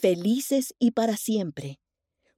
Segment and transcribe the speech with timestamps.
[0.00, 1.78] Felices y para siempre,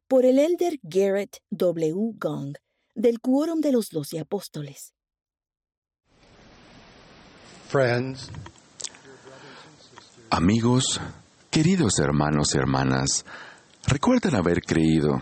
[0.09, 1.95] por el elder Garrett W.
[2.19, 2.57] Gong,
[2.97, 4.95] del Quórum de los Doce Apóstoles.
[10.29, 11.01] Amigos,
[11.53, 13.25] queridos hermanos y hermanas,
[13.87, 15.21] ¿recuerdan haber creído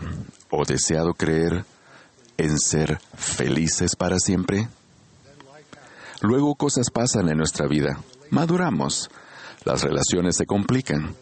[0.49, 1.63] o deseado creer
[2.37, 4.67] en ser felices para siempre?
[6.21, 8.01] Luego cosas pasan en nuestra vida,
[8.31, 9.11] maduramos,
[9.63, 11.15] las relaciones se complican.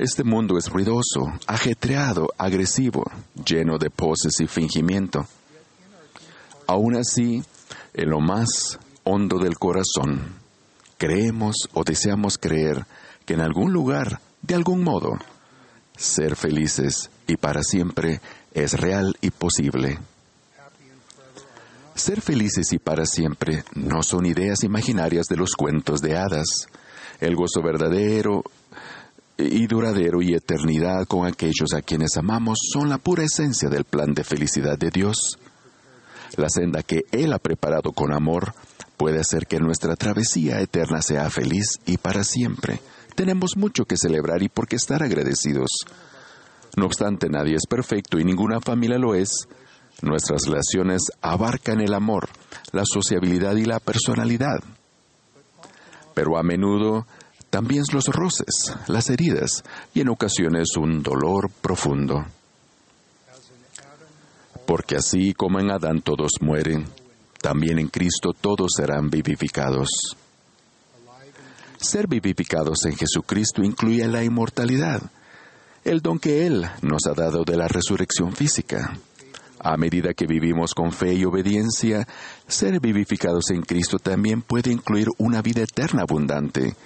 [0.00, 3.04] Este mundo es ruidoso, ajetreado, agresivo,
[3.44, 5.26] lleno de poses y fingimiento.
[6.66, 7.44] Aún así,
[7.92, 10.36] en lo más hondo del corazón,
[10.96, 12.86] creemos o deseamos creer
[13.26, 15.18] que en algún lugar, de algún modo,
[15.98, 18.22] ser felices y para siempre
[18.54, 19.98] es real y posible.
[21.94, 26.68] Ser felices y para siempre no son ideas imaginarias de los cuentos de hadas.
[27.20, 28.42] El gozo verdadero
[29.42, 34.12] y duradero y eternidad con aquellos a quienes amamos son la pura esencia del plan
[34.12, 35.38] de felicidad de Dios.
[36.36, 38.54] La senda que Él ha preparado con amor
[38.96, 42.80] puede hacer que nuestra travesía eterna sea feliz y para siempre.
[43.14, 45.70] Tenemos mucho que celebrar y por qué estar agradecidos.
[46.76, 49.48] No obstante, nadie es perfecto y ninguna familia lo es.
[50.02, 52.28] Nuestras relaciones abarcan el amor,
[52.72, 54.62] la sociabilidad y la personalidad.
[56.14, 57.06] Pero a menudo
[57.50, 62.24] también los roces, las heridas y en ocasiones un dolor profundo.
[64.66, 66.86] Porque así como en Adán todos mueren,
[67.42, 69.88] también en Cristo todos serán vivificados.
[71.78, 75.02] Ser vivificados en Jesucristo incluye la inmortalidad,
[75.82, 78.96] el don que Él nos ha dado de la resurrección física.
[79.58, 82.06] A medida que vivimos con fe y obediencia,
[82.46, 86.76] ser vivificados en Cristo también puede incluir una vida eterna abundante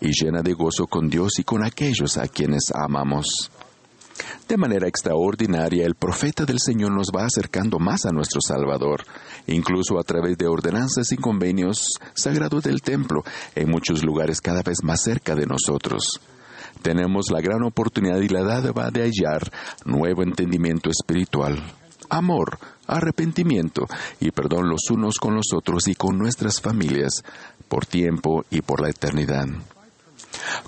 [0.00, 3.50] y llena de gozo con Dios y con aquellos a quienes amamos.
[4.48, 9.04] De manera extraordinaria, el profeta del Señor nos va acercando más a nuestro Salvador,
[9.46, 13.24] incluso a través de ordenanzas y convenios sagrados del templo,
[13.54, 16.20] en muchos lugares cada vez más cerca de nosotros.
[16.82, 19.50] Tenemos la gran oportunidad y la dádiva de hallar
[19.86, 21.62] nuevo entendimiento espiritual,
[22.10, 23.86] amor, arrepentimiento
[24.20, 27.24] y perdón los unos con los otros y con nuestras familias,
[27.68, 29.46] por tiempo y por la eternidad.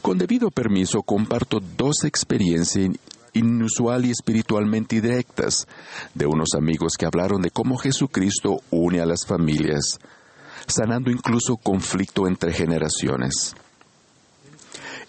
[0.03, 2.91] Con debido permiso, comparto dos experiencias
[3.37, 5.67] inusual y espiritualmente directas
[6.15, 9.99] de unos amigos que hablaron de cómo Jesucristo une a las familias,
[10.67, 13.55] sanando incluso conflicto entre generaciones.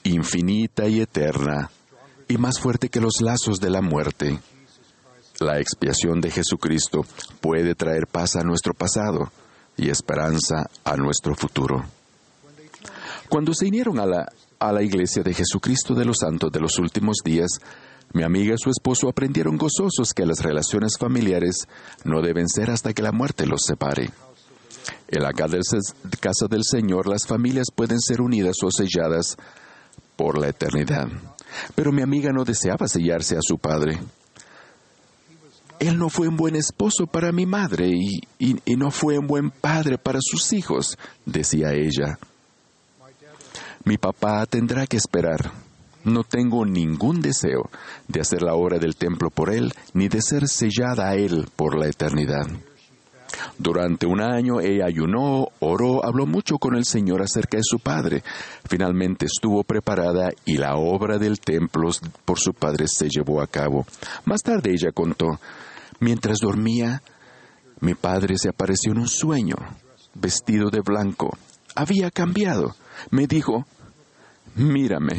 [0.03, 1.71] Infinita y eterna,
[2.27, 4.39] y más fuerte que los lazos de la muerte,
[5.39, 7.05] la expiación de Jesucristo
[7.39, 9.31] puede traer paz a nuestro pasado
[9.77, 11.85] y esperanza a nuestro futuro.
[13.29, 16.77] Cuando se unieron a la, a la iglesia de Jesucristo de los Santos de los
[16.79, 17.49] últimos días,
[18.13, 21.67] mi amiga y su esposo aprendieron gozosos que las relaciones familiares
[22.03, 24.09] no deben ser hasta que la muerte los separe.
[25.09, 29.35] En la casa del Señor las familias pueden ser unidas o selladas
[30.15, 31.07] por la eternidad.
[31.75, 33.99] Pero mi amiga no deseaba sellarse a su padre.
[35.79, 39.51] Él no fue un buen esposo para mi madre y, y no fue un buen
[39.51, 42.17] padre para sus hijos, decía ella.
[43.83, 45.51] Mi papá tendrá que esperar
[46.07, 47.69] no tengo ningún deseo
[48.07, 51.77] de hacer la obra del templo por Él, ni de ser sellada a Él por
[51.77, 52.47] la eternidad.
[53.57, 58.23] Durante un año ella ayunó, oró, habló mucho con el Señor acerca de su padre.
[58.67, 61.89] Finalmente estuvo preparada y la obra del templo
[62.23, 63.85] por su padre se llevó a cabo.
[64.25, 65.39] Más tarde ella contó,
[65.99, 67.01] mientras dormía,
[67.81, 69.55] mi padre se apareció en un sueño,
[70.15, 71.37] vestido de blanco.
[71.75, 72.75] Había cambiado.
[73.11, 73.65] Me dijo,
[74.55, 75.17] mírame,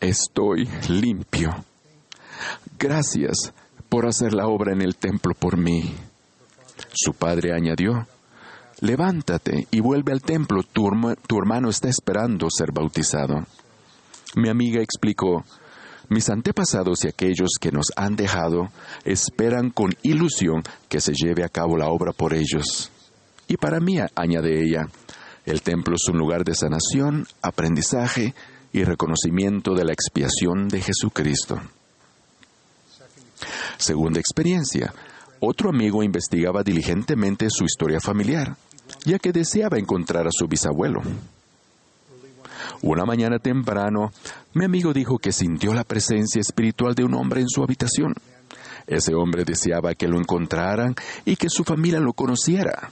[0.00, 1.64] estoy limpio.
[2.78, 3.52] Gracias
[3.88, 5.94] por hacer la obra en el templo por mí.
[6.94, 8.06] Su padre añadió,
[8.80, 10.88] levántate y vuelve al templo, tu,
[11.38, 13.44] hermano está esperando ser bautizado.
[14.36, 15.44] Mi amiga explicó,
[16.08, 18.70] mis antepasados y aquellos que nos han dejado
[19.04, 22.90] esperan con ilusión que se lleve a cabo la obra por ellos.
[23.46, 24.88] Y para mí, añade ella,
[25.44, 28.34] el templo es un lugar de sanación, aprendizaje
[28.72, 31.60] y reconocimiento de la expiación de Jesucristo.
[33.78, 34.92] Segunda experiencia,
[35.40, 38.56] otro amigo investigaba diligentemente su historia familiar,
[39.04, 41.00] ya que deseaba encontrar a su bisabuelo.
[42.82, 44.12] Una mañana temprano,
[44.54, 48.14] mi amigo dijo que sintió la presencia espiritual de un hombre en su habitación.
[48.86, 50.94] Ese hombre deseaba que lo encontraran
[51.24, 52.90] y que su familia lo conociera.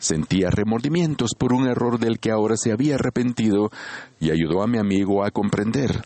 [0.00, 3.70] Sentía remordimientos por un error del que ahora se había arrepentido
[4.18, 6.02] y ayudó a mi amigo a comprender.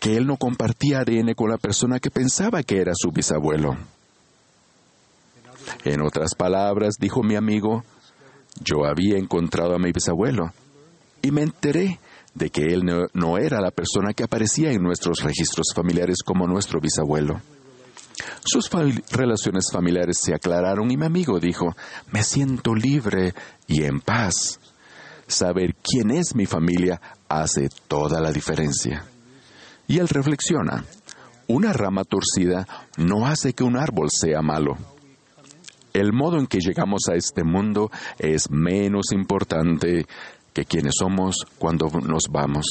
[0.00, 3.76] que él no compartía ADN con la persona que pensaba que era su bisabuelo.
[5.84, 7.84] En otras palabras, dijo mi amigo,
[8.62, 10.52] yo había encontrado a mi bisabuelo
[11.20, 11.98] y me enteré
[12.34, 16.80] de que él no, era la persona que aparecía en nuestros registros familiares como nuestro
[16.80, 17.42] bisabuelo.
[18.44, 18.70] Sus
[19.10, 21.74] relaciones familiares se aclararon y mi amigo dijo,
[22.10, 23.34] me siento libre
[23.66, 24.60] y en paz.
[25.26, 29.04] Saber quién es mi familia hace toda la diferencia.
[29.86, 30.84] Y él reflexiona,
[31.46, 32.66] una rama torcida
[32.96, 34.76] no hace que un árbol sea malo.
[35.92, 40.06] El modo en que llegamos a este mundo es menos importante
[40.52, 42.66] que quienes somos cuando nos vamos.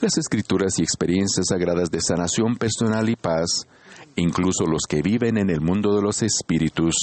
[0.00, 3.66] Las escrituras y experiencias sagradas de sanación personal y paz,
[4.16, 6.94] incluso los que viven en el mundo de los espíritus,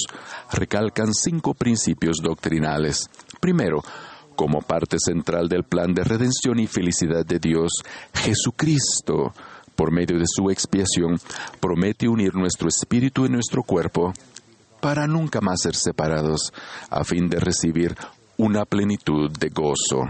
[0.52, 3.08] recalcan cinco principios doctrinales.
[3.40, 3.82] Primero,
[4.36, 7.72] como parte central del plan de redención y felicidad de Dios,
[8.14, 9.32] Jesucristo,
[9.76, 11.18] por medio de su expiación,
[11.60, 14.12] promete unir nuestro espíritu y nuestro cuerpo
[14.80, 16.52] para nunca más ser separados,
[16.90, 17.96] a fin de recibir
[18.36, 20.02] una plenitud de gozo.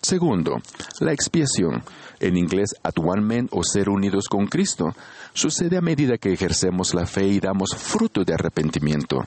[0.00, 0.60] Segundo,
[1.00, 1.82] la expiación,
[2.20, 4.94] en inglés atonement o ser unidos con Cristo,
[5.32, 9.24] sucede a medida que ejercemos la fe y damos fruto de arrepentimiento,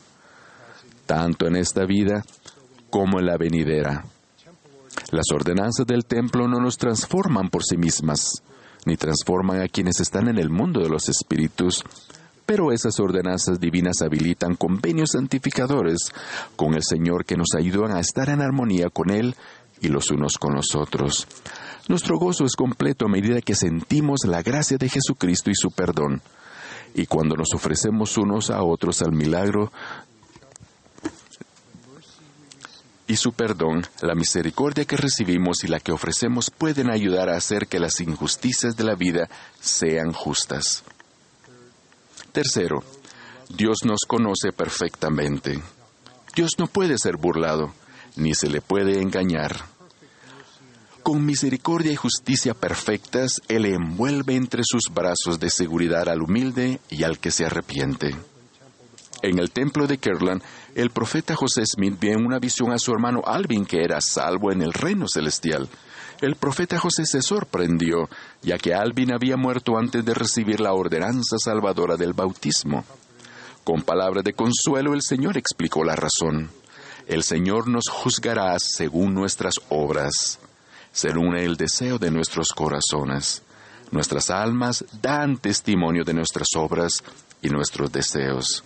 [1.05, 2.23] tanto en esta vida
[2.89, 4.05] como en la venidera.
[5.11, 8.43] Las ordenanzas del templo no nos transforman por sí mismas,
[8.85, 11.83] ni transforman a quienes están en el mundo de los espíritus,
[12.45, 16.11] pero esas ordenanzas divinas habilitan convenios santificadores
[16.55, 19.35] con el Señor que nos ayudan a estar en armonía con Él
[19.81, 21.27] y los unos con los otros.
[21.87, 26.21] Nuestro gozo es completo a medida que sentimos la gracia de Jesucristo y su perdón.
[26.93, 29.71] Y cuando nos ofrecemos unos a otros al milagro
[33.09, 37.65] y su perdón, la misericordia que recibimos y la que ofrecemos pueden ayudar a hacer
[37.65, 39.27] que las injusticias de la vida
[39.59, 40.83] sean justas.
[42.31, 42.83] Tercero,
[43.49, 45.59] Dios nos conoce perfectamente.
[46.35, 47.73] Dios no puede ser burlado,
[48.19, 49.55] ni se le puede engañar.
[51.03, 57.03] Con misericordia y justicia perfectas, Él envuelve entre sus brazos de seguridad al humilde y
[57.03, 58.15] al que se arrepiente.
[59.21, 60.41] En el templo de Kirtland,
[60.75, 64.51] el profeta José Smith vio en una visión a su hermano Alvin que era salvo
[64.51, 65.67] en el reino celestial.
[66.21, 68.09] El profeta José se sorprendió,
[68.41, 72.85] ya que Alvin había muerto antes de recibir la ordenanza salvadora del bautismo.
[73.63, 76.49] Con palabras de consuelo el Señor explicó la razón.
[77.09, 80.37] El Señor nos juzgará según nuestras obras,
[80.91, 83.41] según el deseo de nuestros corazones.
[83.89, 87.03] Nuestras almas dan testimonio de nuestras obras
[87.41, 88.63] y nuestros deseos.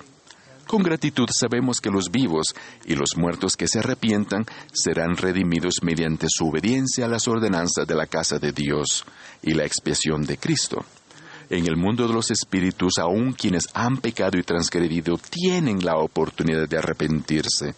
[0.67, 2.47] Con gratitud sabemos que los vivos
[2.83, 7.95] y los muertos que se arrepientan serán redimidos mediante su obediencia a las ordenanzas de
[7.95, 9.05] la casa de Dios
[9.41, 10.83] y la expiación de Cristo.
[11.49, 16.67] En el mundo de los espíritus, aun quienes han pecado y transgredido tienen la oportunidad
[16.67, 17.73] de arrepentirse.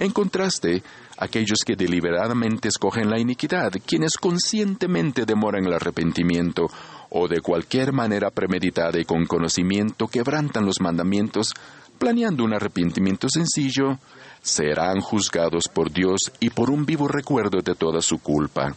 [0.00, 0.82] En contraste,
[1.16, 6.70] aquellos que deliberadamente escogen la iniquidad, quienes conscientemente demoran el arrepentimiento
[7.10, 11.52] o de cualquier manera premeditada y con conocimiento quebrantan los mandamientos,
[11.98, 13.98] planeando un arrepentimiento sencillo,
[14.40, 18.74] serán juzgados por Dios y por un vivo recuerdo de toda su culpa.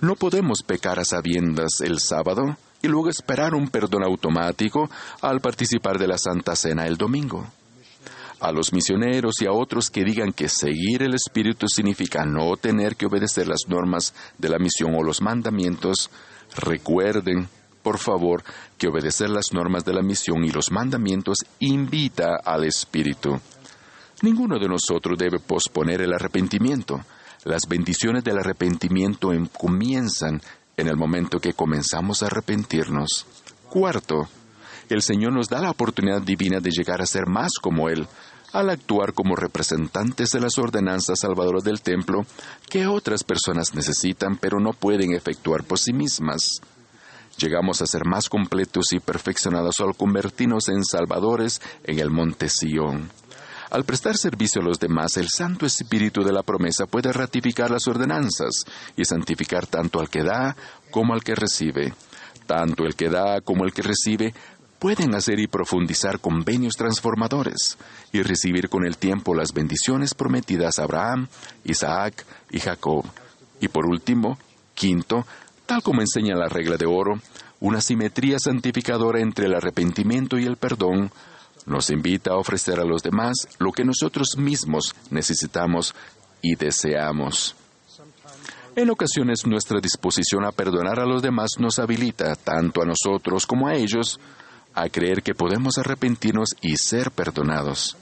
[0.00, 4.88] No podemos pecar a sabiendas el sábado y luego esperar un perdón automático
[5.20, 7.46] al participar de la Santa Cena el domingo.
[8.40, 12.96] A los misioneros y a otros que digan que seguir el Espíritu significa no tener
[12.96, 16.10] que obedecer las normas de la misión o los mandamientos,
[16.56, 17.48] recuerden
[17.82, 18.42] por favor,
[18.78, 23.40] que obedecer las normas de la misión y los mandamientos invita al Espíritu.
[24.22, 27.00] Ninguno de nosotros debe posponer el arrepentimiento.
[27.44, 30.42] Las bendiciones del arrepentimiento em, comienzan
[30.76, 33.26] en el momento que comenzamos a arrepentirnos.
[33.70, 34.28] Cuarto,
[34.94, 38.06] el Señor nos da la oportunidad divina de llegar a ser más como Él,
[38.52, 42.24] al actuar como representantes de las ordenanzas salvadoras del templo
[42.68, 46.60] que otras personas necesitan pero no pueden efectuar por sí mismas.
[47.38, 53.10] Llegamos a ser más completos y perfeccionados al convertirnos en salvadores en el monte Sión.
[53.70, 57.86] Al prestar servicio a los demás, el Santo Espíritu de la promesa puede ratificar las
[57.86, 58.64] ordenanzas
[58.96, 60.56] y santificar tanto al que da
[60.90, 61.94] como al que recibe.
[62.46, 64.34] Tanto el que da como el que recibe
[64.80, 67.78] pueden hacer y profundizar convenios transformadores
[68.12, 71.28] y recibir con el tiempo las bendiciones prometidas a Abraham,
[71.64, 73.04] Isaac y Jacob.
[73.60, 74.38] Y por último,
[74.74, 75.24] quinto,
[75.70, 77.20] Tal como enseña la regla de oro,
[77.60, 81.12] una simetría santificadora entre el arrepentimiento y el perdón
[81.64, 85.94] nos invita a ofrecer a los demás lo que nosotros mismos necesitamos
[86.42, 87.54] y deseamos.
[88.74, 93.68] En ocasiones nuestra disposición a perdonar a los demás nos habilita, tanto a nosotros como
[93.68, 94.18] a ellos,
[94.74, 97.96] a creer que podemos arrepentirnos y ser perdonados.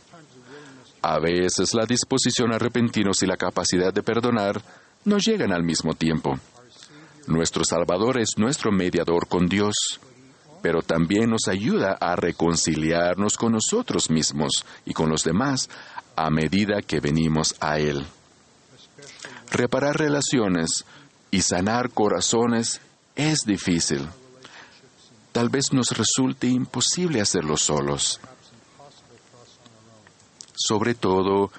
[1.02, 4.60] A veces la disposición a arrepentirnos y la capacidad de perdonar
[5.04, 6.38] no llegan al mismo tiempo.
[7.26, 10.00] Nuestro Salvador es nuestro mediador con Dios,
[10.62, 15.68] pero también nos ayuda a reconciliarnos con nosotros mismos y con los demás
[16.16, 18.04] a medida que venimos a Él.
[19.50, 20.84] Reparar relaciones
[21.30, 22.80] y sanar corazones
[23.14, 24.08] es difícil.
[25.38, 28.18] Tal vez nos resulte imposible hacerlo solos.
[30.52, 31.52] Sobre todo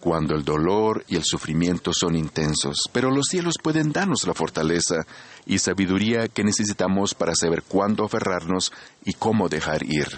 [0.00, 5.04] cuando el dolor y el sufrimiento son intensos, pero los cielos pueden darnos la fortaleza
[5.44, 8.72] y sabiduría que necesitamos para saber cuándo aferrarnos
[9.04, 10.08] y cómo dejar ir.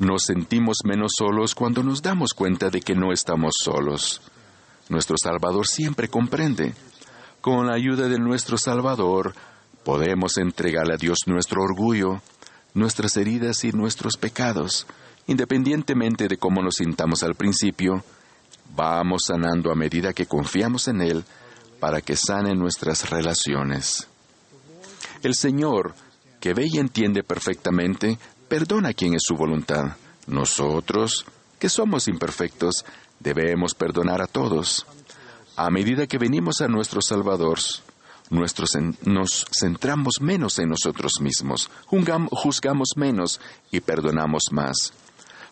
[0.00, 4.22] Nos sentimos menos solos cuando nos damos cuenta de que no estamos solos.
[4.88, 6.74] Nuestro Salvador siempre comprende.
[7.40, 9.34] Con la ayuda de nuestro Salvador,
[9.84, 12.20] podemos entregarle a Dios nuestro orgullo,
[12.74, 14.86] nuestras heridas y nuestros pecados.
[15.26, 18.04] Independientemente de cómo nos sintamos al principio,
[18.74, 21.24] vamos sanando a medida que confiamos en Él
[21.78, 24.08] para que sane nuestras relaciones.
[25.22, 25.94] El Señor,
[26.40, 29.96] que ve y entiende perfectamente, perdona quien es su voluntad.
[30.26, 31.24] Nosotros,
[31.58, 32.84] que somos imperfectos,
[33.20, 34.86] debemos perdonar a todos.
[35.56, 37.58] A medida que venimos a nuestro Salvador,
[38.32, 44.92] nos centramos menos en nosotros mismos, juzgamos menos y perdonamos más.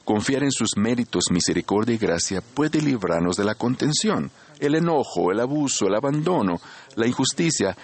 [0.05, 5.41] Confiar en sus méritos, misericordia y gracia puede librarnos de la contención, el enojo, el
[5.41, 6.61] abuso, el abandono,
[6.97, 7.77] la injusticia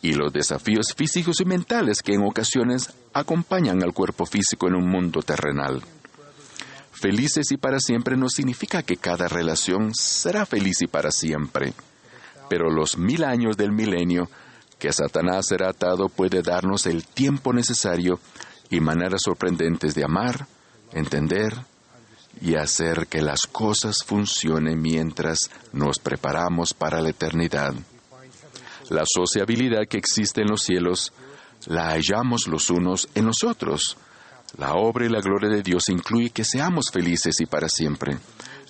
[0.00, 4.88] y los desafíos físicos y mentales que en ocasiones acompañan al cuerpo físico en un
[4.88, 5.82] mundo terrenal.
[6.92, 11.74] Felices y para siempre no significa que cada relación será feliz y para siempre,
[12.48, 14.30] pero los mil años del milenio
[14.78, 18.18] que Satanás será atado puede darnos el tiempo necesario
[18.70, 20.46] y maneras sorprendentes de amar,
[20.92, 21.54] entender
[22.40, 27.74] y hacer que las cosas funcionen mientras nos preparamos para la eternidad.
[28.90, 31.12] La sociabilidad que existe en los cielos
[31.66, 33.96] la hallamos los unos en los otros.
[34.58, 38.18] La obra y la gloria de Dios incluye que seamos felices y para siempre.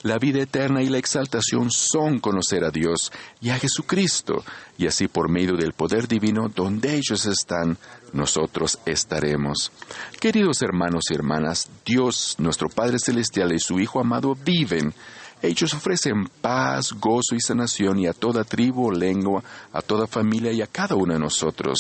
[0.04, 4.44] La vida eterna y la exaltación son conocer a Dios y a Jesucristo,
[4.76, 7.78] y así por medio del poder divino donde ellos están,
[8.12, 9.72] nosotros estaremos.
[10.20, 14.92] Queridos hermanos y hermanas, Dios, nuestro Padre Celestial y su Hijo amado viven
[15.40, 19.42] ellos ofrecen paz, gozo y sanación y a toda tribu o lengua,
[19.72, 21.78] a toda familia y a cada uno de nosotros.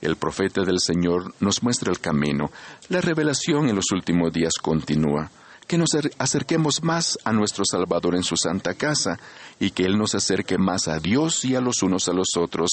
[0.00, 2.50] El profeta del Señor nos muestra el camino.
[2.88, 5.30] La revelación en los últimos días continúa.
[5.70, 9.20] Que nos acerquemos más a nuestro Salvador en su santa casa
[9.60, 12.70] y que Él nos acerque más a Dios y a los unos a los otros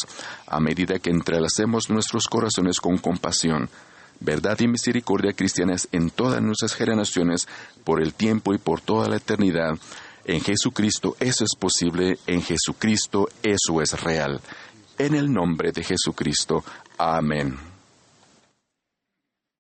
[0.47, 3.69] a medida que entrelacemos nuestros corazones con compasión,
[4.19, 7.47] verdad y misericordia cristianas en todas nuestras generaciones
[7.83, 9.77] por el tiempo y por toda la eternidad
[10.25, 14.41] en Jesucristo eso es posible, en Jesucristo eso es real.
[14.97, 16.63] En el nombre de Jesucristo.
[16.97, 17.66] Amén.